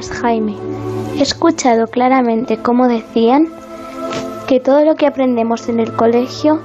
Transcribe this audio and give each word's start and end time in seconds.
Jaime, 0.00 0.56
he 1.18 1.22
escuchado 1.22 1.86
claramente 1.86 2.56
cómo 2.56 2.88
decían 2.88 3.48
que 4.48 4.58
todo 4.58 4.84
lo 4.84 4.94
que 4.94 5.06
aprendemos 5.06 5.68
en 5.68 5.80
el 5.80 5.92
colegio 5.92 6.60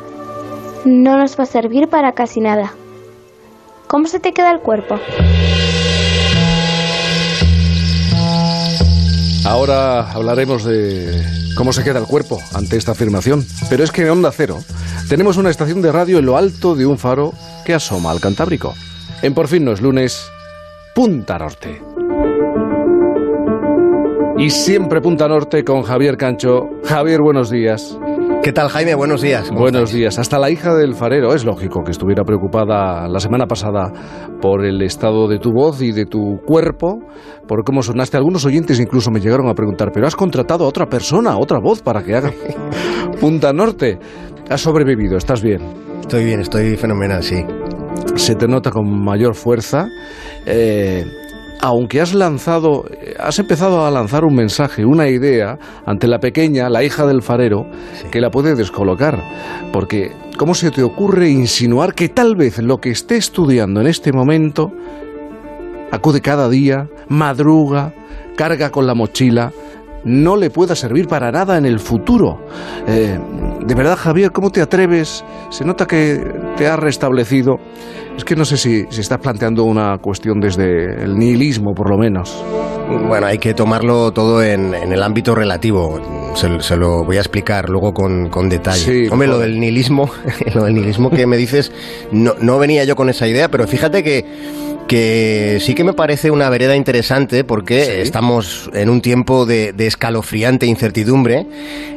no 0.85 1.17
nos 1.17 1.37
va 1.37 1.43
a 1.43 1.47
servir 1.47 1.89
para 1.89 2.13
casi 2.13 2.39
nada. 2.39 2.73
¿Cómo 3.87 4.07
se 4.07 4.19
te 4.19 4.31
queda 4.31 4.51
el 4.51 4.59
cuerpo? 4.59 4.95
Ahora 9.45 10.11
hablaremos 10.11 10.63
de 10.63 11.21
cómo 11.55 11.73
se 11.73 11.83
queda 11.83 11.99
el 11.99 12.05
cuerpo 12.05 12.39
ante 12.53 12.77
esta 12.77 12.93
afirmación. 12.93 13.45
Pero 13.69 13.83
es 13.83 13.91
que 13.91 14.03
en 14.03 14.09
Onda 14.09 14.31
Cero 14.31 14.59
tenemos 15.09 15.37
una 15.37 15.49
estación 15.49 15.81
de 15.81 15.91
radio 15.91 16.19
en 16.19 16.25
lo 16.25 16.37
alto 16.37 16.75
de 16.75 16.85
un 16.85 16.97
faro 16.97 17.33
que 17.65 17.73
asoma 17.73 18.11
al 18.11 18.21
Cantábrico. 18.21 18.73
En 19.21 19.33
Por 19.33 19.47
fin 19.47 19.65
no 19.65 19.71
es 19.71 19.81
lunes, 19.81 20.29
Punta 20.93 21.37
Norte. 21.37 21.81
Y 24.39 24.51
siempre 24.51 25.01
Punta 25.01 25.27
Norte 25.27 25.63
con 25.63 25.81
Javier 25.81 26.15
Cancho. 26.15 26.69
Javier, 26.83 27.21
buenos 27.21 27.49
días. 27.49 27.97
¿Qué 28.43 28.53
tal, 28.53 28.69
Jaime? 28.69 28.93
Buenos 28.93 29.23
días. 29.23 29.49
Buenos 29.49 29.91
días. 29.91 30.19
Hasta 30.19 30.37
la 30.37 30.51
hija 30.51 30.75
del 30.75 30.93
farero. 30.93 31.33
Es 31.33 31.43
lógico 31.43 31.83
que 31.83 31.89
estuviera 31.89 32.23
preocupada 32.23 33.07
la 33.07 33.19
semana 33.19 33.47
pasada 33.47 33.91
por 34.39 34.63
el 34.63 34.83
estado 34.83 35.27
de 35.27 35.39
tu 35.39 35.51
voz 35.51 35.81
y 35.81 35.91
de 35.91 36.05
tu 36.05 36.39
cuerpo, 36.45 36.99
por 37.47 37.63
cómo 37.63 37.81
sonaste. 37.81 38.15
Algunos 38.15 38.45
oyentes 38.45 38.79
incluso 38.79 39.09
me 39.09 39.19
llegaron 39.19 39.49
a 39.49 39.55
preguntar, 39.55 39.91
¿pero 39.91 40.05
has 40.05 40.15
contratado 40.15 40.65
a 40.65 40.67
otra 40.67 40.85
persona, 40.85 41.31
a 41.31 41.37
otra 41.39 41.59
voz 41.59 41.81
para 41.81 42.03
que 42.03 42.15
haga 42.15 42.31
Punta 43.19 43.51
Norte? 43.53 43.97
Has 44.51 44.61
sobrevivido, 44.61 45.17
¿estás 45.17 45.41
bien? 45.41 45.61
Estoy 46.01 46.25
bien, 46.25 46.41
estoy 46.41 46.77
fenomenal, 46.77 47.23
sí. 47.23 47.43
Se 48.15 48.35
te 48.35 48.47
nota 48.47 48.69
con 48.69 49.03
mayor 49.03 49.33
fuerza. 49.33 49.87
Eh, 50.45 51.05
aunque 51.61 52.01
has 52.01 52.13
lanzado, 52.13 52.85
has 53.19 53.39
empezado 53.39 53.85
a 53.85 53.91
lanzar 53.91 54.23
un 54.23 54.35
mensaje, 54.35 54.85
una 54.85 55.07
idea 55.07 55.57
ante 55.85 56.07
la 56.07 56.19
pequeña, 56.19 56.69
la 56.69 56.83
hija 56.83 57.05
del 57.05 57.21
farero, 57.21 57.65
que 58.11 58.21
la 58.21 58.29
puede 58.29 58.55
descolocar. 58.55 59.21
Porque, 59.71 60.11
¿cómo 60.37 60.53
se 60.53 60.71
te 60.71 60.83
ocurre 60.83 61.29
insinuar 61.29 61.93
que 61.93 62.09
tal 62.09 62.35
vez 62.35 62.59
lo 62.59 62.77
que 62.77 62.91
esté 62.91 63.17
estudiando 63.17 63.81
en 63.81 63.87
este 63.87 64.11
momento 64.11 64.71
acude 65.91 66.21
cada 66.21 66.49
día, 66.49 66.89
madruga, 67.07 67.93
carga 68.35 68.69
con 68.69 68.85
la 68.85 68.93
mochila, 68.93 69.51
no 70.03 70.35
le 70.35 70.49
pueda 70.49 70.75
servir 70.75 71.07
para 71.07 71.31
nada 71.31 71.57
en 71.57 71.65
el 71.65 71.79
futuro. 71.79 72.39
Eh, 72.87 73.19
de 73.65 73.75
verdad, 73.75 73.97
Javier, 73.97 74.31
¿cómo 74.31 74.51
te 74.51 74.61
atreves? 74.61 75.25
Se 75.49 75.65
nota 75.65 75.85
que 75.85 76.23
te 76.55 76.67
has 76.67 76.79
restablecido. 76.79 77.57
Es 78.17 78.25
que 78.25 78.35
no 78.35 78.45
sé 78.45 78.57
si, 78.57 78.85
si 78.89 79.01
estás 79.01 79.19
planteando 79.19 79.63
una 79.63 79.99
cuestión 79.99 80.39
desde 80.39 81.03
el 81.03 81.17
nihilismo, 81.17 81.75
por 81.75 81.89
lo 81.89 81.99
menos. 81.99 82.43
Bueno, 83.07 83.27
hay 83.27 83.37
que 83.37 83.53
tomarlo 83.53 84.11
todo 84.11 84.41
en, 84.41 84.73
el 84.73 85.03
ámbito 85.03 85.35
relativo. 85.35 86.33
Se, 86.35 86.75
lo 86.75 87.03
voy 87.03 87.17
a 87.17 87.19
explicar 87.19 87.69
luego 87.69 87.93
con, 87.93 88.29
con 88.29 88.49
detalle. 88.49 89.09
Hombre, 89.11 89.27
lo 89.27 89.37
del 89.37 89.59
nihilismo, 89.59 90.09
lo 90.55 90.63
del 90.63 90.73
nihilismo 90.73 91.11
que 91.11 91.27
me 91.27 91.37
dices, 91.37 91.71
no, 92.11 92.33
no 92.39 92.57
venía 92.57 92.85
yo 92.85 92.95
con 92.95 93.09
esa 93.09 93.27
idea, 93.27 93.49
pero 93.49 93.67
fíjate 93.67 94.03
que 94.03 94.25
que 94.87 95.59
sí 95.61 95.75
que 95.75 95.83
me 95.83 95.93
parece 95.93 96.31
una 96.31 96.49
vereda 96.49 96.75
interesante 96.75 97.43
porque 97.43 98.01
estamos 98.01 98.69
en 98.73 98.89
un 98.89 99.01
tiempo 99.01 99.45
de, 99.45 99.73
escalofriante 99.77 100.65
incertidumbre. 100.65 101.45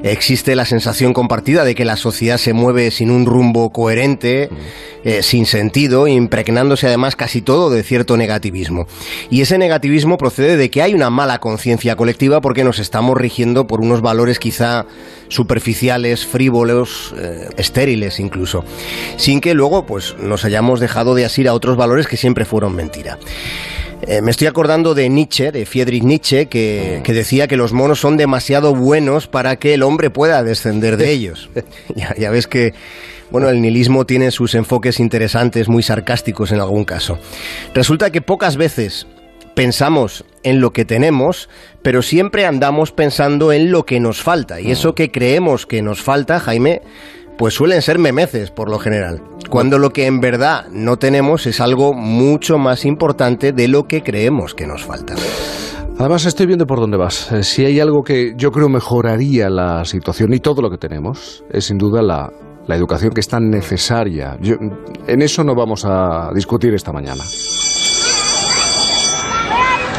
Existe 0.03 0.57
la 0.57 0.65
sensación 0.65 1.13
compartida 1.13 1.65
de 1.65 1.75
que 1.75 1.85
la 1.85 1.97
sociedad 1.97 2.37
se 2.37 2.53
mueve 2.53 2.91
sin 2.91 3.11
un 3.11 3.27
rumbo 3.27 3.71
coherente, 3.71 4.49
mm. 4.51 4.57
eh, 5.05 5.23
sin 5.23 5.47
sentido, 5.47 6.09
impregnándose 6.11 6.87
además 6.87 7.17
casi 7.17 7.43
todo 7.43 7.71
de 7.71 7.83
cierto 7.83 8.17
negativismo. 8.17 8.87
Y 9.31 9.41
ese 9.41 9.59
negativismo 9.59 10.19
procede 10.19 10.57
de 10.57 10.71
que 10.71 10.83
hay 10.83 10.95
una 10.95 11.11
mala 11.11 11.39
conciencia 11.39 11.97
colectiva 11.97 12.41
porque 12.41 12.65
nos 12.65 12.79
estamos 12.79 13.17
rigiendo 13.17 13.67
por 13.67 13.81
unos 13.81 14.01
valores 14.01 14.39
quizá 14.39 14.87
superficiales, 15.29 16.27
frívolos, 16.27 17.15
eh, 17.19 17.49
estériles 17.57 18.21
incluso, 18.21 18.65
sin 19.17 19.41
que 19.41 19.55
luego 19.55 19.87
pues 19.87 20.17
nos 20.19 20.45
hayamos 20.45 20.81
dejado 20.81 21.15
de 21.15 21.25
asir 21.25 21.49
a 21.49 21.55
otros 21.55 21.77
valores 21.77 22.07
que 22.07 22.17
siempre 22.17 22.45
fueron 22.45 22.75
mentira. 22.75 23.19
Eh, 24.03 24.23
me 24.23 24.31
estoy 24.31 24.47
acordando 24.47 24.95
de 24.95 25.09
Nietzsche, 25.09 25.53
de 25.53 25.67
Friedrich 25.67 26.03
Nietzsche, 26.03 26.47
que, 26.47 27.03
decía 27.07 27.49
que 27.49 27.57
los 27.57 27.73
monos 27.73 28.01
son 28.01 28.17
demasiado 28.17 28.75
buenos 28.75 29.27
para 29.27 29.57
que 29.57 29.75
el 29.75 29.83
hombre 29.83 30.09
pueda 30.09 30.43
descender 30.43 30.97
de 30.97 31.11
ellos. 31.13 31.51
ya, 31.95 32.15
ya 32.17 32.31
ves 32.31 32.47
que 32.47 32.73
bueno, 33.31 33.49
el 33.49 33.61
nihilismo 33.61 34.05
tiene 34.05 34.31
sus 34.31 34.55
enfoques 34.55 35.01
interesantes, 35.01 35.69
muy 35.69 35.83
sarcásticos 35.83 36.53
en 36.53 36.61
algún 36.61 36.85
caso. 36.85 37.19
Resulta 37.75 38.11
que 38.11 38.23
pocas 38.23 38.57
veces 38.57 39.07
pensamos 39.55 40.25
en 40.43 40.61
lo 40.61 40.73
que 40.73 40.85
tenemos, 40.85 41.49
pero 41.83 42.03
siempre 42.03 42.47
andamos 42.47 42.93
pensando 42.93 43.53
en 43.53 43.71
lo 43.71 43.85
que 43.85 44.01
nos 44.01 44.23
falta. 44.23 44.61
Y 44.61 44.71
eso 44.71 44.95
que 44.95 45.11
creemos 45.11 45.67
que 45.67 45.83
nos 45.83 46.03
falta, 46.03 46.41
Jaime, 46.41 46.83
pues 47.39 47.55
suelen 47.55 47.83
ser 47.83 47.99
memeces 47.99 48.51
por 48.51 48.71
lo 48.71 48.79
general. 48.79 49.23
Cuando 49.49 49.79
lo 49.79 49.91
que 49.91 50.07
en 50.07 50.21
verdad 50.21 50.67
no 50.71 50.97
tenemos 50.99 51.47
es 51.47 51.61
algo 51.61 51.95
mucho 51.95 52.59
más 52.59 52.85
importante 52.85 53.53
de 53.53 53.69
lo 53.69 53.85
que 53.85 54.03
creemos 54.03 54.55
que 54.55 54.67
nos 54.67 54.85
falta. 54.85 55.15
Además, 55.99 56.25
estoy 56.25 56.47
viendo 56.47 56.67
por 56.67 56.81
dónde 56.81 56.97
vas. 56.97 57.31
Eh, 57.31 57.43
si 57.43 57.65
hay 57.65 57.79
algo 57.79 58.03
que 58.03 58.33
yo 58.37 58.51
creo 58.53 58.71
mejoraría 58.71 59.51
la 59.51 59.85
situación 59.85 60.33
y 60.33 60.39
todo 60.39 60.63
lo 60.63 60.71
que 60.71 60.79
tenemos, 60.79 61.45
es 61.51 61.67
sin 61.67 61.77
duda 61.77 62.01
la, 62.01 62.31
educación 62.77 63.13
que 63.13 63.21
es 63.21 63.29
tan 63.29 63.51
necesaria. 63.51 64.37
en 65.07 65.23
eso 65.23 65.45
no 65.45 65.55
vamos 65.55 65.85
a 65.85 66.31
discutir 66.35 66.75
esta 66.75 66.93
mañana. 66.93 67.23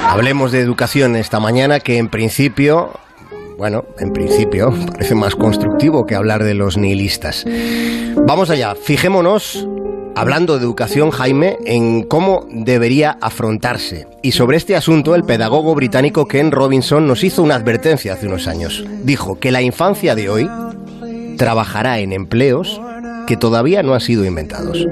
Hablemos 0.07 0.51
de 0.51 0.59
educación 0.59 1.15
esta 1.15 1.39
mañana 1.39 1.79
que 1.79 1.97
en 1.97 2.09
principio 2.09 2.91
bueno, 3.61 3.83
en 3.99 4.11
principio 4.11 4.71
parece 4.91 5.13
más 5.13 5.35
constructivo 5.35 6.03
que 6.07 6.15
hablar 6.15 6.43
de 6.43 6.55
los 6.55 6.77
nihilistas. 6.77 7.45
Vamos 8.25 8.49
allá, 8.49 8.73
fijémonos, 8.73 9.67
hablando 10.15 10.57
de 10.57 10.63
educación, 10.63 11.11
Jaime, 11.11 11.57
en 11.65 12.01
cómo 12.01 12.47
debería 12.49 13.19
afrontarse. 13.21 14.07
Y 14.23 14.31
sobre 14.31 14.57
este 14.57 14.75
asunto, 14.75 15.13
el 15.13 15.21
pedagogo 15.21 15.75
británico 15.75 16.25
Ken 16.25 16.51
Robinson 16.51 17.05
nos 17.07 17.23
hizo 17.23 17.43
una 17.43 17.53
advertencia 17.53 18.13
hace 18.13 18.25
unos 18.25 18.47
años. 18.47 18.83
Dijo 19.03 19.39
que 19.39 19.51
la 19.51 19.61
infancia 19.61 20.15
de 20.15 20.29
hoy 20.29 20.49
trabajará 21.41 21.97
en 21.97 22.13
empleos 22.13 22.79
que 23.25 23.35
todavía 23.35 23.81
no 23.81 23.95
han 23.95 23.99
sido 23.99 24.25
inventados. 24.25 24.85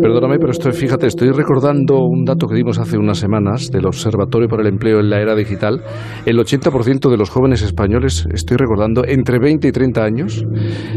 Perdóname, 0.00 0.38
pero 0.38 0.52
estoy, 0.52 0.72
fíjate, 0.72 1.08
estoy 1.08 1.30
recordando 1.32 1.98
un 1.98 2.24
dato 2.24 2.46
que 2.46 2.54
dimos 2.54 2.78
hace 2.78 2.96
unas 2.96 3.18
semanas 3.18 3.70
del 3.72 3.86
Observatorio 3.86 4.48
para 4.48 4.62
el 4.62 4.68
Empleo 4.68 5.00
en 5.00 5.10
la 5.10 5.20
Era 5.20 5.34
Digital. 5.34 5.82
El 6.26 6.38
80% 6.38 7.10
de 7.10 7.16
los 7.16 7.28
jóvenes 7.28 7.62
españoles, 7.62 8.24
estoy 8.32 8.56
recordando, 8.56 9.02
entre 9.04 9.40
20 9.40 9.66
y 9.66 9.72
30 9.72 10.04
años, 10.04 10.44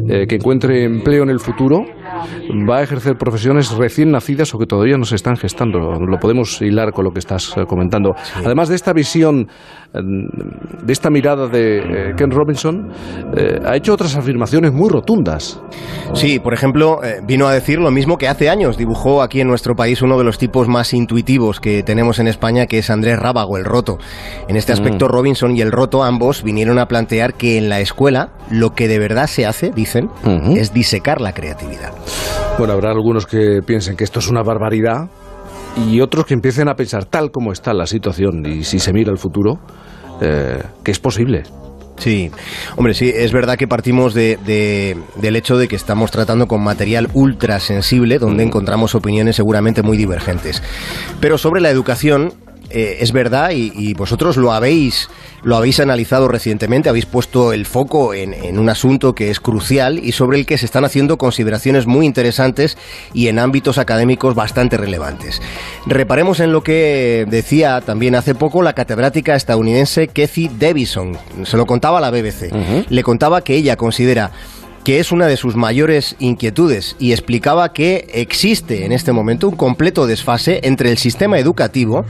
eh, 0.08 0.28
que 0.28 0.36
encuentre 0.36 0.84
empleo 0.84 1.24
en 1.24 1.30
el 1.30 1.40
futuro, 1.40 1.86
va 2.70 2.78
a 2.78 2.84
ejercer 2.84 3.16
profesiones 3.16 3.72
recién 3.72 4.12
nacidas 4.12 4.54
o 4.54 4.60
que 4.60 4.68
todavía 4.68 4.98
no 4.98 5.06
se 5.06 5.16
están 5.16 5.38
gestando. 5.38 5.80
Lo 5.80 6.20
podemos 6.20 6.62
hilar 6.62 6.92
con 6.92 7.06
lo 7.06 7.12
que 7.12 7.20
estás 7.20 7.58
eh, 7.58 7.66
comentando. 7.68 8.14
Además 8.36 8.70
de 8.70 8.76
esta 8.76 8.94
visión, 8.94 9.48
de 9.94 10.94
esta 10.94 11.10
mirada 11.10 11.48
de 11.48 12.14
Ken 12.16 12.32
Robinson, 12.32 12.90
ha 13.66 13.76
hecho 13.76 13.94
otras 13.94 14.16
afirmaciones 14.16 14.72
muy 14.72 14.90
rotundas. 14.90 15.62
Sí, 16.14 16.40
por 16.40 16.54
ejemplo, 16.54 17.00
vino 17.26 17.48
a 17.48 17.54
decir 17.54 17.80
lo 17.80 17.92
mismo 17.92 18.18
que 18.18 18.28
hace 18.28 18.50
años 18.50 18.78
dibujó 18.78 19.22
aquí 19.22 19.42
en 19.42 19.48
nuestro 19.48 19.76
país 19.76 20.02
uno 20.02 20.18
de 20.18 20.24
los 20.24 20.38
tipos 20.38 20.68
más 20.68 20.94
intuitivos 20.94 21.60
que 21.60 21.84
tenemos 21.84 22.20
en 22.20 22.28
España, 22.28 22.66
que 22.66 22.80
es 22.80 22.90
Andrés 22.90 23.20
Rábago, 23.20 23.58
el 23.58 23.66
roto. 23.66 23.98
En 24.48 24.56
este 24.56 24.74
aspecto, 24.74 25.06
mm. 25.06 25.10
Robinson 25.10 25.56
y 25.56 25.62
el 25.62 25.72
roto 25.72 26.04
ambos 26.04 26.44
vinieron 26.44 26.80
a 26.80 26.88
plantear 26.88 27.34
que 27.34 27.58
en 27.58 27.70
la 27.70 27.80
escuela 27.80 28.30
lo 28.50 28.72
que 28.72 28.88
de 28.88 29.00
verdad 29.00 29.28
se 29.28 29.46
hace, 29.46 29.72
dicen, 29.72 30.10
es 30.56 30.74
disecar 30.74 31.22
la 31.22 31.34
creatividad. 31.34 31.94
Bueno, 32.58 32.74
habrá 32.74 32.92
algunos 32.92 33.26
que 33.26 33.62
piensen 33.66 33.96
que 33.96 34.04
esto 34.04 34.20
es 34.20 34.30
una 34.30 34.44
barbaridad 34.44 35.10
y 35.88 36.02
otros 36.02 36.26
que 36.26 36.34
empiecen 36.34 36.68
a 36.68 36.76
pensar 36.76 37.06
tal 37.06 37.32
como 37.32 37.52
está 37.52 37.74
la 37.74 37.86
situación 37.86 38.46
y 38.46 38.64
si 38.64 38.80
se 38.80 38.94
mira 38.94 39.12
el 39.12 39.18
futuro, 39.18 39.60
eh, 40.22 40.62
que 40.84 40.92
es 40.92 41.00
posible. 41.00 41.44
Sí, 41.98 42.32
hombre, 42.78 42.94
sí, 42.94 43.12
es 43.14 43.34
verdad 43.34 43.58
que 43.58 43.68
partimos 43.68 44.14
de, 44.14 44.38
del 45.16 45.36
hecho 45.36 45.58
de 45.58 45.68
que 45.68 45.76
estamos 45.76 46.12
tratando 46.12 46.48
con 46.48 46.64
material 46.64 47.10
ultra 47.14 47.60
sensible, 47.60 48.20
donde 48.20 48.44
encontramos 48.44 48.96
opiniones 48.96 49.36
seguramente 49.36 49.84
muy 49.84 49.98
divergentes. 49.98 50.64
Pero 51.20 51.38
sobre 51.38 51.60
la 51.60 51.70
educación, 51.70 52.34
eh, 52.70 52.98
es 53.02 53.12
verdad 53.12 53.52
y, 53.52 53.94
vosotros 53.94 54.38
lo 54.38 54.54
habéis 54.54 55.10
lo 55.42 55.56
habéis 55.56 55.80
analizado 55.80 56.28
recientemente, 56.28 56.90
habéis 56.90 57.06
puesto 57.06 57.54
el 57.54 57.66
foco 57.66 58.14
en, 58.14 58.60
un 58.60 58.70
asunto 58.70 59.16
que 59.16 59.30
es 59.30 59.40
crucial 59.40 60.00
y 60.00 60.12
sobre 60.12 60.38
el 60.38 60.46
que 60.46 60.58
se 60.58 60.66
están 60.66 60.86
haciendo 60.86 61.18
consideraciones 61.18 61.88
muy 61.88 62.06
interesantes 62.06 62.78
y 63.14 63.28
en 63.28 63.40
ámbitos 63.40 63.78
académicos 63.78 64.36
bastante 64.36 64.78
relevantes. 64.78 65.42
Reparemos 65.86 66.40
en 66.42 66.52
lo 66.52 66.62
que 66.62 67.26
decía 67.30 67.82
también 67.82 68.16
hace 68.16 68.36
poco 68.36 68.62
la 68.62 68.74
catedrática 68.74 69.36
estadounidense 69.36 70.10
Kathy 70.10 70.50
Davison. 70.50 71.18
Se 71.44 71.58
lo 71.58 71.66
contaba 71.66 72.00
a 72.00 72.02
la 72.02 72.12
BBC. 72.12 72.52
Le 72.90 73.04
contaba 73.04 73.42
que 73.42 73.56
ella 73.56 73.78
considera 73.78 74.32
que 74.90 75.00
es 75.00 75.12
una 75.12 75.28
de 75.28 75.38
sus 75.38 75.56
mayores 75.56 76.16
inquietudes, 76.18 76.96
y 76.98 77.12
explicaba 77.12 77.74
que 77.74 78.08
existe 78.12 78.86
en 78.86 78.92
este 78.92 79.12
momento 79.12 79.48
un 79.48 79.56
completo 79.56 80.08
desfase 80.08 80.62
entre 80.64 80.90
el 80.90 80.98
sistema 80.98 81.38
educativo 81.38 82.06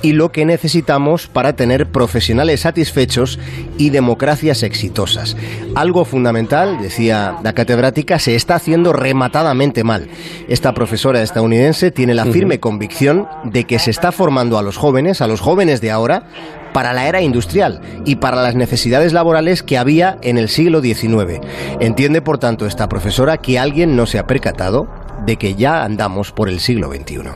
y 0.00 0.12
lo 0.12 0.30
que 0.30 0.44
necesitamos 0.44 1.26
para 1.26 1.56
tener 1.56 1.88
profesionales 1.88 2.60
satisfechos 2.60 3.40
y 3.78 3.90
democracias 3.90 4.62
exitosas. 4.62 5.36
Algo 5.74 6.04
fundamental, 6.04 6.80
decía 6.80 7.34
la 7.42 7.52
catedrática, 7.52 8.20
se 8.20 8.36
está 8.36 8.54
haciendo 8.54 8.92
rematadamente 8.92 9.82
mal. 9.82 10.06
Esta 10.46 10.72
profesora 10.72 11.22
estadounidense 11.22 11.90
tiene 11.90 12.14
la 12.14 12.26
firme 12.26 12.60
convicción 12.60 13.26
de 13.42 13.64
que 13.64 13.80
se 13.80 13.90
está 13.90 14.12
formando 14.12 14.56
a 14.56 14.62
los 14.62 14.76
jóvenes, 14.76 15.20
a 15.20 15.26
los 15.26 15.40
jóvenes 15.40 15.80
de 15.80 15.90
ahora, 15.90 16.28
para 16.72 16.92
la 16.92 17.08
era 17.08 17.20
industrial 17.20 17.80
y 18.04 18.16
para 18.16 18.42
las 18.42 18.54
necesidades 18.54 19.12
laborales 19.12 19.62
que 19.62 19.78
había 19.78 20.18
en 20.22 20.38
el 20.38 20.48
siglo 20.48 20.80
XIX. 20.80 21.40
Entiende, 21.80 22.22
por 22.22 22.38
tanto, 22.38 22.66
esta 22.66 22.88
profesora 22.88 23.38
que 23.38 23.58
alguien 23.58 23.96
no 23.96 24.06
se 24.06 24.18
ha 24.18 24.26
percatado 24.26 24.88
de 25.26 25.36
que 25.36 25.54
ya 25.54 25.82
andamos 25.82 26.32
por 26.32 26.48
el 26.48 26.60
siglo 26.60 26.88
XXI. 26.88 27.30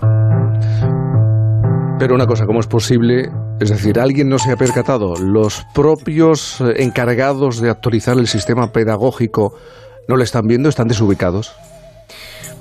Pero 1.99 2.15
una 2.15 2.27
cosa, 2.27 2.45
¿cómo 2.47 2.61
es 2.61 2.67
posible? 2.67 3.31
Es 3.61 3.71
decir, 3.71 4.01
¿alguien 4.01 4.29
no 4.29 4.39
se 4.39 4.51
ha 4.51 4.57
percatado? 4.57 5.15
¿Los 5.17 5.65
propios 5.75 6.61
eh, 6.61 6.83
encargados 6.83 7.61
de 7.61 7.71
actualizar 7.71 8.19
el 8.19 8.27
sistema 8.27 8.73
pedagógico 8.73 9.55
no 10.09 10.17
lo 10.17 10.25
están 10.25 10.47
viendo? 10.47 10.69
¿Están 10.69 10.89
desubicados? 10.89 11.55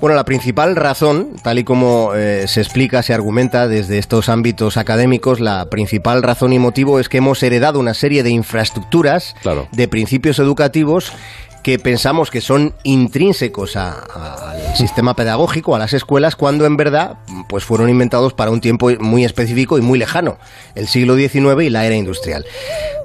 Bueno, 0.00 0.16
la 0.16 0.24
principal 0.24 0.76
razón, 0.76 1.30
tal 1.42 1.58
y 1.58 1.64
como 1.64 2.14
eh, 2.14 2.46
se 2.46 2.60
explica, 2.60 3.02
se 3.02 3.14
argumenta 3.14 3.68
desde 3.68 3.98
estos 3.98 4.28
ámbitos 4.28 4.76
académicos, 4.76 5.40
la 5.40 5.70
principal 5.70 6.22
razón 6.22 6.52
y 6.52 6.58
motivo 6.58 7.00
es 7.00 7.08
que 7.08 7.18
hemos 7.18 7.42
heredado 7.42 7.78
una 7.78 7.94
serie 7.94 8.22
de 8.22 8.30
infraestructuras, 8.30 9.34
de 9.72 9.88
principios 9.88 10.38
educativos 10.38 11.12
que 11.64 11.78
pensamos 11.78 12.30
que 12.30 12.42
son 12.42 12.74
intrínsecos 12.82 13.76
al 13.76 14.76
sistema 14.76 15.16
pedagógico, 15.16 15.74
a 15.74 15.78
las 15.78 15.94
escuelas, 15.94 16.36
cuando 16.36 16.66
en 16.66 16.76
verdad 16.76 17.16
pues 17.48 17.64
fueron 17.64 17.88
inventados 17.88 18.34
para 18.34 18.50
un 18.50 18.60
tiempo 18.60 18.90
muy 19.00 19.24
específico 19.24 19.78
y 19.78 19.80
muy 19.80 19.98
lejano, 19.98 20.36
el 20.74 20.86
siglo 20.86 21.16
XIX 21.16 21.62
y 21.62 21.70
la 21.70 21.86
era 21.86 21.96
industrial. 21.96 22.44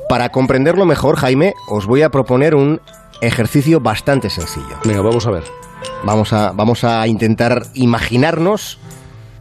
Para 0.09 0.29
comprenderlo 0.29 0.85
mejor, 0.85 1.15
Jaime, 1.15 1.53
os 1.69 1.85
voy 1.85 2.01
a 2.01 2.09
proponer 2.09 2.53
un 2.53 2.81
ejercicio 3.21 3.79
bastante 3.79 4.29
sencillo. 4.29 4.77
Venga, 4.83 5.01
vamos 5.01 5.25
a 5.25 5.31
ver. 5.31 5.68
Vamos 6.03 6.33
a, 6.33 6.51
vamos 6.51 6.83
a 6.83 7.07
intentar 7.07 7.67
imaginarnos. 7.73 8.79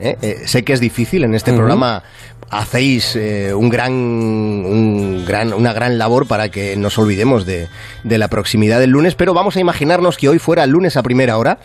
¿eh? 0.00 0.16
Eh, 0.22 0.42
sé 0.46 0.64
que 0.64 0.72
es 0.72 0.80
difícil 0.80 1.24
en 1.24 1.34
este 1.34 1.52
programa 1.52 2.02
hacéis 2.50 3.14
eh, 3.16 3.52
un 3.54 3.68
gran, 3.68 3.92
un 3.92 5.24
gran, 5.26 5.52
una 5.52 5.72
gran 5.72 5.98
labor 5.98 6.26
para 6.26 6.50
que 6.50 6.76
nos 6.76 6.98
olvidemos 6.98 7.44
de, 7.44 7.68
de, 8.04 8.18
la 8.18 8.28
proximidad 8.28 8.80
del 8.80 8.90
lunes, 8.90 9.14
pero 9.14 9.34
vamos 9.34 9.56
a 9.56 9.60
imaginarnos 9.60 10.16
que 10.16 10.28
hoy 10.28 10.38
fuera 10.38 10.66
lunes 10.66 10.96
a 10.96 11.02
primera 11.02 11.36
hora 11.36 11.58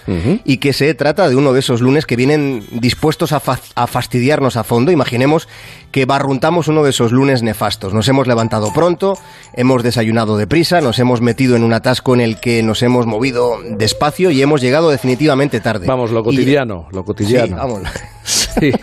y 0.44 0.58
que 0.58 0.74
se 0.74 0.94
trata 0.94 1.30
de 1.30 1.36
uno 1.36 1.54
de 1.54 1.60
esos 1.60 1.82
lunes 1.82 2.06
que 2.06 2.16
vienen 2.16 2.66
dispuestos 2.72 3.32
a, 3.32 3.42
a, 3.76 3.88
fastidiarnos 3.88 4.58
a 4.58 4.64
fondo. 4.64 4.92
Imaginemos 4.92 5.48
que 5.92 6.06
barruntamos 6.06 6.68
uno 6.68 6.84
de 6.84 6.90
esos 6.90 7.12
lunes 7.12 7.44
nefastos. 7.44 7.94
Nos 7.94 8.08
hemos 8.08 8.28
levantado 8.28 8.74
pronto, 8.74 9.18
hemos 9.54 9.84
desayunado 9.84 10.38
deprisa, 10.38 10.82
nos 10.82 11.00
hemos 11.00 11.22
metido 11.22 11.56
en 11.56 11.64
un 11.64 11.74
atasco 11.74 12.14
en 12.14 12.22
el 12.22 12.40
que 12.40 12.64
nos 12.64 12.82
hemos 12.84 13.06
movido 13.06 13.58
despacio 13.78 14.32
y 14.32 14.42
hemos 14.42 14.62
llegado 14.62 14.90
definitivamente 14.90 15.60
tarde. 15.60 15.88
Vamos, 15.88 16.12
lo 16.12 16.24
cotidiano, 16.24 16.88
lo 16.92 17.06
cotidiano. 17.06 17.48
Sí, 17.48 17.54
vamos. 17.54 17.82
Sí. 18.24 18.72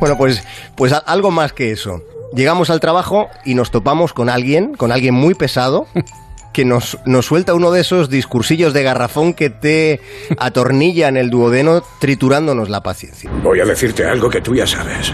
Bueno, 0.00 0.16
pues, 0.16 0.44
pues 0.78 0.92
algo 0.92 1.32
más 1.32 1.52
que 1.52 1.72
eso. 1.72 2.02
Llegamos 2.32 2.70
al 2.70 2.78
trabajo 2.78 3.28
y 3.44 3.54
nos 3.56 3.72
topamos 3.72 4.12
con 4.12 4.30
alguien, 4.30 4.74
con 4.74 4.92
alguien 4.92 5.12
muy 5.12 5.34
pesado, 5.34 5.88
que 6.54 6.64
nos, 6.64 6.98
nos 7.04 7.26
suelta 7.26 7.52
uno 7.52 7.72
de 7.72 7.80
esos 7.80 8.08
discursillos 8.08 8.72
de 8.72 8.84
garrafón 8.84 9.34
que 9.34 9.50
te 9.50 10.00
atornilla 10.38 11.08
en 11.08 11.16
el 11.16 11.30
duodeno 11.30 11.82
triturándonos 11.98 12.70
la 12.70 12.80
paciencia. 12.80 13.28
Voy 13.42 13.58
a 13.60 13.64
decirte 13.64 14.06
algo 14.06 14.30
que 14.30 14.40
tú 14.40 14.54
ya 14.54 14.66
sabes. 14.66 15.12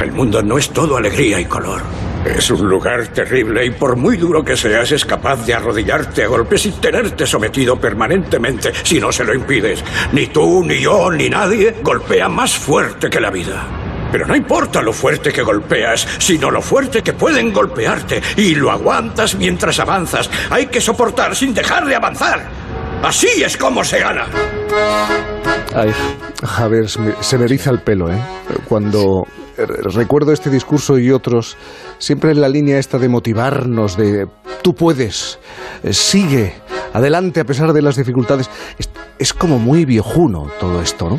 El 0.00 0.12
mundo 0.12 0.42
no 0.42 0.58
es 0.58 0.68
todo 0.68 0.98
alegría 0.98 1.40
y 1.40 1.46
color. 1.46 1.80
Es 2.26 2.50
un 2.50 2.68
lugar 2.68 3.08
terrible 3.08 3.64
y 3.64 3.70
por 3.70 3.96
muy 3.96 4.18
duro 4.18 4.44
que 4.44 4.56
seas 4.56 4.92
es 4.92 5.04
capaz 5.04 5.46
de 5.46 5.54
arrodillarte 5.54 6.24
a 6.24 6.28
golpes 6.28 6.66
y 6.66 6.72
tenerte 6.72 7.26
sometido 7.26 7.78
permanentemente 7.78 8.72
si 8.82 9.00
no 9.00 9.10
se 9.12 9.24
lo 9.24 9.34
impides. 9.34 9.82
Ni 10.12 10.26
tú, 10.26 10.62
ni 10.64 10.80
yo, 10.80 11.10
ni 11.10 11.30
nadie 11.30 11.76
golpea 11.82 12.28
más 12.28 12.54
fuerte 12.54 13.08
que 13.08 13.20
la 13.20 13.30
vida. 13.30 13.83
Pero 14.14 14.28
no 14.28 14.36
importa 14.36 14.80
lo 14.80 14.92
fuerte 14.92 15.32
que 15.32 15.42
golpeas, 15.42 16.06
sino 16.18 16.48
lo 16.48 16.62
fuerte 16.62 17.02
que 17.02 17.14
pueden 17.14 17.52
golpearte. 17.52 18.22
Y 18.36 18.54
lo 18.54 18.70
aguantas 18.70 19.34
mientras 19.34 19.80
avanzas. 19.80 20.30
Hay 20.50 20.66
que 20.66 20.80
soportar 20.80 21.34
sin 21.34 21.52
dejar 21.52 21.84
de 21.84 21.96
avanzar. 21.96 22.46
Así 23.02 23.42
es 23.42 23.56
como 23.56 23.82
se 23.82 23.98
gana. 23.98 24.26
Ay, 25.74 25.92
Javier, 26.44 26.88
se 26.88 27.38
me 27.38 27.44
eriza 27.44 27.70
el 27.70 27.80
pelo, 27.80 28.08
¿eh? 28.08 28.20
Cuando 28.68 29.26
recuerdo 29.56 30.32
este 30.32 30.48
discurso 30.48 30.96
y 30.96 31.10
otros, 31.10 31.56
siempre 31.98 32.30
en 32.30 32.40
la 32.40 32.48
línea 32.48 32.78
esta 32.78 32.98
de 32.98 33.08
motivarnos, 33.08 33.96
de 33.96 34.28
tú 34.62 34.76
puedes, 34.76 35.40
eh, 35.82 35.92
sigue, 35.92 36.54
adelante 36.94 37.40
a 37.40 37.44
pesar 37.44 37.74
de 37.74 37.82
las 37.82 37.96
dificultades. 37.96 38.48
Es, 39.18 39.34
como 39.34 39.58
muy 39.58 39.84
viejuno 39.84 40.50
todo 40.60 40.80
esto, 40.80 41.10
¿no? 41.10 41.18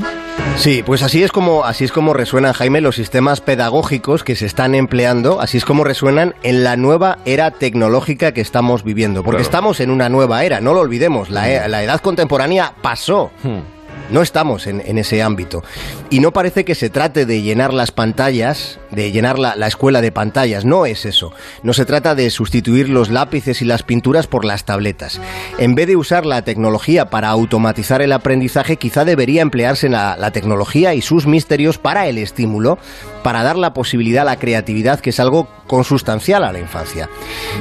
Sí, 0.57 0.83
pues 0.85 1.03
así 1.03 1.21
es 1.21 1.31
como 1.31 1.65
así 1.65 1.83
es 1.83 1.91
como 1.91 2.13
resuenan 2.13 2.53
Jaime 2.53 2.81
los 2.81 2.95
sistemas 2.95 3.41
pedagógicos 3.41 4.23
que 4.23 4.35
se 4.35 4.45
están 4.45 4.73
empleando, 4.73 5.41
así 5.41 5.57
es 5.57 5.65
como 5.65 5.83
resuenan 5.83 6.33
en 6.43 6.63
la 6.63 6.77
nueva 6.77 7.19
era 7.25 7.51
tecnológica 7.51 8.31
que 8.31 8.41
estamos 8.41 8.83
viviendo, 8.83 9.23
porque 9.23 9.41
estamos 9.41 9.79
en 9.79 9.91
una 9.91 10.09
nueva 10.09 10.43
era, 10.43 10.61
no 10.61 10.73
lo 10.73 10.79
olvidemos, 10.79 11.29
la, 11.29 11.67
la 11.67 11.83
edad 11.83 11.99
contemporánea 11.99 12.73
pasó. 12.81 13.31
Hmm. 13.43 13.74
No 14.11 14.21
estamos 14.21 14.67
en, 14.67 14.97
ese 14.97 15.23
ámbito. 15.23 15.63
Y 16.09 16.19
no 16.19 16.31
parece 16.31 16.63
que 16.63 16.75
se 16.75 16.89
trate 16.89 17.25
de 17.25 17.41
llenar 17.41 17.73
las 17.73 17.91
pantallas, 17.91 18.79
de 18.91 19.11
llenar 19.11 19.39
la, 19.39 19.55
la, 19.55 19.67
escuela 19.67 20.01
de 20.01 20.11
pantallas. 20.11 20.63
No 20.63 20.85
es 20.85 21.05
eso. 21.05 21.33
No 21.63 21.73
se 21.73 21.85
trata 21.85 22.13
de 22.13 22.29
sustituir 22.29 22.87
los 22.87 23.09
lápices 23.09 23.61
y 23.61 23.65
las 23.65 23.83
pinturas 23.83 24.27
por 24.27 24.45
las 24.45 24.63
tabletas. 24.63 25.19
En 25.57 25.73
vez 25.73 25.87
de 25.87 25.95
usar 25.95 26.25
la 26.25 26.43
tecnología 26.43 27.09
para 27.09 27.29
automatizar 27.29 28.01
el 28.01 28.11
aprendizaje, 28.11 28.77
quizá 28.77 29.05
debería 29.05 29.41
emplearse 29.41 29.89
la, 29.89 30.17
la 30.17 30.31
tecnología 30.31 30.93
y 30.93 31.01
sus 31.01 31.25
misterios 31.25 31.77
para 31.79 32.07
el 32.07 32.17
estímulo, 32.19 32.77
para 33.23 33.43
dar 33.43 33.57
la 33.57 33.73
posibilidad 33.73 34.21
a 34.21 34.25
la 34.25 34.39
creatividad, 34.39 34.99
que 34.99 35.09
es 35.09 35.19
algo 35.19 35.49
consustancial 35.65 36.43
a 36.43 36.53
la 36.53 36.59
infancia. 36.59 37.09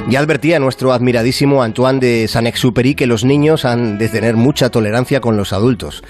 Ya 0.07 0.19
advertía 0.19 0.59
nuestro 0.59 0.93
admiradísimo 0.93 1.63
Antoine 1.63 1.99
de 1.99 2.27
Saint-Exupéry 2.27 2.93
que 2.93 3.07
los 3.07 3.23
niños 3.23 3.65
han 3.65 3.97
de 3.97 4.09
tener 4.09 4.35
mucha 4.35 4.69
tolerancia 4.69 5.21
con 5.21 5.37
los 5.37 5.53
adultos 5.53 6.03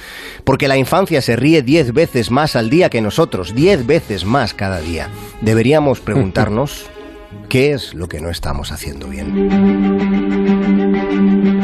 porque 0.44 0.68
la 0.68 0.78
infancia 0.78 1.22
se 1.22 1.36
ríe 1.36 1.62
diez 1.62 1.94
veces 1.94 2.32
más 2.32 2.56
al 2.56 2.70
día 2.70 2.90
que 2.90 3.02
nosotros, 3.02 3.56
diez 3.56 3.86
veces 3.86 4.26
más 4.26 4.54
cada 4.54 4.80
día. 4.80 5.10
Deberíamos 5.42 6.00
preguntarnos 6.00 6.90
qué 7.50 7.72
es 7.72 7.94
lo 7.94 8.08
que 8.08 8.22
no 8.22 8.30
estamos 8.30 8.72
haciendo 8.72 9.08
bien. 9.08 10.36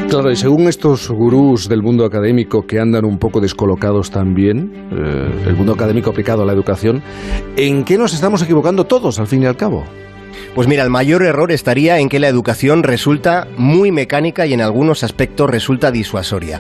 Claro, 0.10 0.30
y 0.30 0.36
según 0.36 0.68
estos 0.68 1.10
gurús 1.10 1.70
del 1.70 1.82
mundo 1.82 2.04
académico 2.04 2.68
que 2.68 2.80
andan 2.80 3.06
un 3.06 3.18
poco 3.18 3.40
descolocados 3.40 4.12
también, 4.12 4.90
eh, 4.92 5.48
el 5.48 5.56
mundo 5.56 5.72
académico 5.74 6.10
aplicado 6.10 6.44
a 6.44 6.46
la 6.46 6.52
educación, 6.52 7.02
¿en 7.56 7.86
qué 7.86 7.98
nos 7.98 8.14
estamos 8.14 8.42
equivocando 8.42 8.86
todos 8.86 9.20
al 9.20 9.28
fin 9.28 9.44
y 9.44 9.46
al 9.46 9.56
cabo? 9.56 9.86
Pues 10.54 10.68
mira, 10.68 10.84
el 10.84 10.90
mayor 10.90 11.24
error 11.24 11.52
estaría 11.52 12.00
en 12.00 12.10
que 12.10 12.20
la 12.20 12.28
educación 12.28 12.84
resulta 12.84 13.48
muy 13.58 13.92
mecánica 13.92 14.46
y 14.46 14.54
en 14.54 14.60
algunos 14.60 15.04
aspectos 15.04 15.50
resulta 15.50 15.92
disuasoria. 15.92 16.60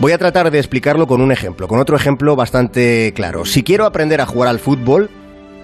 Voy 0.00 0.12
a 0.12 0.18
tratar 0.18 0.50
de 0.50 0.58
explicarlo 0.58 1.06
con 1.06 1.20
un 1.20 1.30
ejemplo, 1.30 1.68
con 1.68 1.78
otro 1.78 1.96
ejemplo 1.96 2.34
bastante 2.34 3.12
claro. 3.14 3.44
Si 3.44 3.62
quiero 3.62 3.86
aprender 3.86 4.20
a 4.20 4.26
jugar 4.26 4.48
al 4.48 4.58
fútbol, 4.58 5.10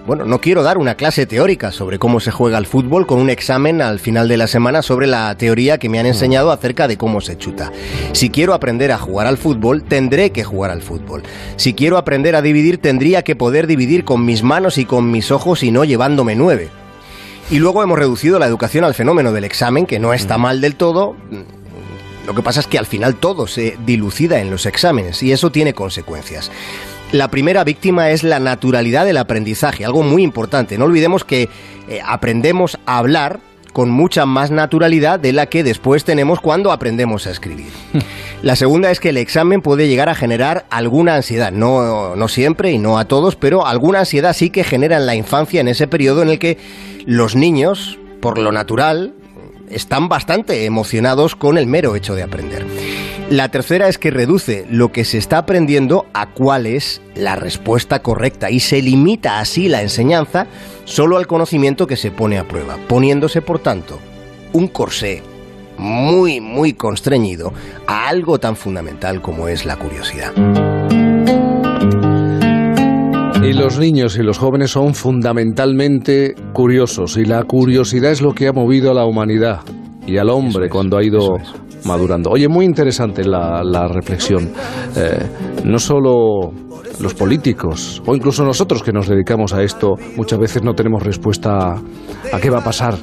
bueno, 0.07 0.23
no 0.25 0.39
quiero 0.39 0.63
dar 0.63 0.77
una 0.77 0.95
clase 0.95 1.25
teórica 1.25 1.71
sobre 1.71 1.99
cómo 1.99 2.19
se 2.19 2.31
juega 2.31 2.57
al 2.57 2.65
fútbol 2.65 3.05
con 3.05 3.19
un 3.19 3.29
examen 3.29 3.81
al 3.81 3.99
final 3.99 4.29
de 4.29 4.37
la 4.37 4.47
semana 4.47 4.81
sobre 4.81 5.07
la 5.07 5.35
teoría 5.35 5.77
que 5.77 5.89
me 5.89 5.99
han 5.99 6.05
enseñado 6.05 6.51
acerca 6.51 6.87
de 6.87 6.97
cómo 6.97 7.19
se 7.19 7.37
chuta. 7.37 7.71
Si 8.13 8.29
quiero 8.29 8.53
aprender 8.53 8.91
a 8.93 8.97
jugar 8.97 9.27
al 9.27 9.37
fútbol, 9.37 9.83
tendré 9.83 10.31
que 10.31 10.45
jugar 10.45 10.71
al 10.71 10.81
fútbol. 10.81 11.23
Si 11.57 11.73
quiero 11.73 11.97
aprender 11.97 12.35
a 12.35 12.41
dividir, 12.41 12.79
tendría 12.79 13.23
que 13.23 13.35
poder 13.35 13.67
dividir 13.67 14.05
con 14.05 14.25
mis 14.25 14.41
manos 14.41 14.77
y 14.77 14.85
con 14.85 15.11
mis 15.11 15.31
ojos 15.31 15.63
y 15.63 15.71
no 15.71 15.83
llevándome 15.83 16.35
nueve. 16.35 16.69
Y 17.51 17.59
luego 17.59 17.83
hemos 17.83 17.99
reducido 17.99 18.39
la 18.39 18.45
educación 18.47 18.85
al 18.85 18.93
fenómeno 18.93 19.31
del 19.31 19.43
examen, 19.43 19.85
que 19.85 19.99
no 19.99 20.13
está 20.13 20.37
mal 20.37 20.61
del 20.61 20.75
todo. 20.75 21.15
Lo 22.29 22.35
que 22.35 22.43
pasa 22.43 22.59
es 22.59 22.67
que 22.67 22.77
al 22.77 22.85
final 22.85 23.15
todo 23.15 23.47
se 23.47 23.75
dilucida 23.87 24.39
en 24.39 24.51
los 24.51 24.67
exámenes 24.67 25.23
y 25.23 25.31
eso 25.31 25.51
tiene 25.51 25.73
consecuencias. 25.73 26.51
La 27.11 27.31
primera 27.31 27.63
víctima 27.63 28.11
es 28.11 28.23
la 28.23 28.39
naturalidad 28.39 29.03
del 29.03 29.17
aprendizaje, 29.17 29.83
algo 29.83 30.03
muy 30.03 30.21
importante. 30.21 30.77
No 30.77 30.85
olvidemos 30.85 31.23
que 31.23 31.49
eh, 31.87 32.01
aprendemos 32.05 32.77
a 32.85 32.99
hablar 32.99 33.39
con 33.73 33.89
mucha 33.89 34.27
más 34.27 34.51
naturalidad 34.51 35.19
de 35.19 35.33
la 35.33 35.47
que 35.47 35.63
después 35.63 36.03
tenemos 36.03 36.39
cuando 36.39 36.71
aprendemos 36.71 37.25
a 37.25 37.31
escribir. 37.31 37.71
La 38.43 38.55
segunda 38.55 38.91
es 38.91 38.99
que 38.99 39.09
el 39.09 39.17
examen 39.17 39.63
puede 39.63 39.87
llegar 39.87 40.07
a 40.07 40.15
generar 40.15 40.67
alguna 40.69 41.15
ansiedad, 41.15 41.51
no, 41.51 42.15
no 42.15 42.27
siempre 42.27 42.71
y 42.71 42.77
no 42.77 42.99
a 42.99 43.05
todos, 43.05 43.37
pero 43.37 43.65
alguna 43.65 43.99
ansiedad 43.99 44.33
sí 44.33 44.51
que 44.51 44.63
genera 44.63 44.97
en 44.97 45.07
la 45.07 45.15
infancia, 45.15 45.61
en 45.61 45.67
ese 45.67 45.87
periodo 45.87 46.21
en 46.21 46.29
el 46.29 46.37
que 46.37 46.59
los 47.07 47.35
niños, 47.35 47.97
por 48.21 48.37
lo 48.37 48.51
natural, 48.51 49.13
están 49.69 50.09
bastante 50.09 50.65
emocionados 50.65 51.35
con 51.35 51.57
el 51.57 51.67
mero 51.67 51.95
hecho 51.95 52.15
de 52.15 52.23
aprender. 52.23 52.65
La 53.29 53.49
tercera 53.49 53.87
es 53.87 53.97
que 53.97 54.09
reduce 54.09 54.65
lo 54.69 54.91
que 54.91 55.05
se 55.05 55.17
está 55.19 55.37
aprendiendo 55.37 56.07
a 56.13 56.31
cuál 56.31 56.65
es 56.65 57.01
la 57.15 57.35
respuesta 57.35 58.01
correcta 58.01 58.49
y 58.49 58.59
se 58.59 58.81
limita 58.81 59.39
así 59.39 59.69
la 59.69 59.81
enseñanza 59.81 60.47
solo 60.85 61.17
al 61.17 61.27
conocimiento 61.27 61.85
que 61.85 61.97
se 61.97 62.09
pone 62.11 62.39
a 62.39 62.47
prueba, 62.47 62.77
poniéndose 62.87 63.41
por 63.41 63.59
tanto 63.59 63.99
un 64.53 64.67
corsé 64.67 65.21
muy, 65.77 66.41
muy 66.41 66.73
constreñido 66.73 67.53
a 67.87 68.07
algo 68.09 68.39
tan 68.39 68.55
fundamental 68.55 69.21
como 69.21 69.47
es 69.47 69.65
la 69.65 69.77
curiosidad. 69.77 70.33
Y 73.49 73.53
los 73.53 73.79
niños 73.79 74.15
y 74.15 74.21
los 74.21 74.37
jóvenes 74.37 74.69
son 74.69 74.93
fundamentalmente 74.93 76.35
curiosos 76.53 77.17
y 77.17 77.25
la 77.25 77.41
curiosidad 77.45 78.11
es 78.11 78.21
lo 78.21 78.31
que 78.31 78.47
ha 78.47 78.53
movido 78.53 78.91
a 78.91 78.93
la 78.93 79.05
humanidad 79.05 79.61
y 80.05 80.17
al 80.17 80.29
hombre 80.29 80.69
cuando 80.69 80.99
ha 80.99 81.03
ido 81.03 81.37
madurando. 81.83 82.29
Oye, 82.29 82.47
muy 82.47 82.63
interesante 82.63 83.23
la, 83.25 83.87
reflexión. 83.87 84.51
Eh, 84.95 85.17
no 85.65 85.79
solo 85.79 86.51
los 86.99 87.15
políticos 87.15 88.03
o 88.05 88.15
incluso 88.15 88.45
nosotros 88.45 88.83
que 88.83 88.91
nos 88.91 89.07
dedicamos 89.07 89.51
a 89.55 89.63
esto 89.63 89.95
muchas 90.15 90.37
veces 90.37 90.61
no 90.61 90.75
tenemos 90.75 91.01
respuesta 91.01 91.73
a 92.31 92.39
qué 92.39 92.51
va 92.51 92.59
a 92.59 92.63
pasar 92.63 92.99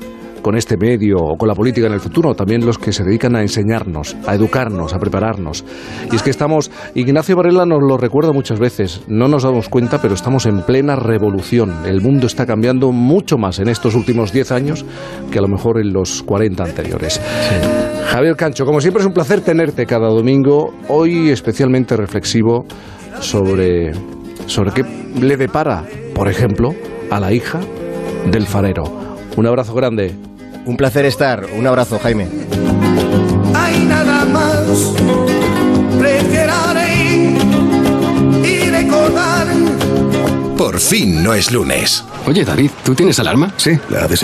con 0.47 0.57
este 0.57 0.77
medio 0.77 1.17
o 1.17 1.37
con 1.37 1.49
la 1.49 1.57
política 1.57 1.89
en 1.89 1.95
el 1.95 1.99
futuro, 1.99 2.37
también 2.37 2.65
los 2.65 2.79
que 2.79 2.93
se 2.93 3.03
dedican 3.03 3.35
a 3.35 3.43
enseñarnos, 3.43 4.17
a 4.29 4.37
educarnos, 4.37 4.95
a 4.95 4.99
prepararnos. 5.01 5.65
Y 6.13 6.15
es 6.15 6.23
que 6.23 6.31
estamos, 6.31 6.71
Ignacio 6.95 7.35
Varela 7.35 7.67
nos 7.67 7.83
lo 7.83 7.97
recuerda 7.97 8.31
muchas 8.31 8.61
veces, 8.61 9.03
no 9.09 9.27
nos 9.27 9.43
damos 9.43 9.69
cuenta, 9.69 10.01
pero 10.01 10.15
estamos 10.15 10.47
en 10.47 10.63
plena 10.63 10.95
revolución. 10.95 11.85
El 11.85 12.01
mundo 12.01 12.29
está 12.29 12.47
cambiando 12.47 12.93
mucho 12.93 13.39
más 13.39 13.59
en 13.59 13.67
estos 13.69 13.97
últimos 13.97 14.33
10 14.33 14.53
años 14.53 14.87
que 15.33 15.41
a 15.41 15.43
lo 15.43 15.49
mejor 15.49 15.81
en 15.81 15.93
los 15.93 16.23
40 16.23 16.63
anteriores. 16.63 17.21
Javier 18.07 18.37
Cancho, 18.37 18.65
como 18.65 18.81
siempre 18.81 19.01
es 19.01 19.07
un 19.09 19.15
placer 19.15 19.41
tenerte 19.41 19.85
cada 19.85 20.07
domingo, 20.07 20.75
hoy 20.87 21.31
especialmente 21.31 21.97
reflexivo 21.97 22.67
sobre, 23.19 23.91
sobre 24.47 24.71
qué 24.71 24.85
le 25.21 25.37
depara, 25.37 25.83
por 26.15 26.29
ejemplo, 26.29 26.73
a 27.11 27.19
la 27.19 27.33
hija 27.33 27.59
del 28.31 28.47
farero. 28.47 28.85
Un 29.37 29.47
abrazo 29.49 29.75
grande. 29.75 30.36
Un 30.67 30.77
placer 30.77 31.07
estar. 31.07 31.47
Un 31.57 31.67
abrazo, 31.67 31.99
Jaime. 32.01 32.29
Hay 33.55 33.79
nada 33.85 34.25
más. 34.25 34.67
y 38.45 38.71
recordar. 38.71 39.47
Por 40.59 40.81
fin 40.81 41.23
no 41.23 41.35
es 41.35 41.53
lunes. 41.53 42.05
Oye, 42.27 42.45
David, 42.45 42.71
¿tú 42.85 42.95
tienes 42.95 43.19
alarma? 43.21 43.53
Sí, 43.57 43.79
la 43.89 44.01
de 44.01 44.09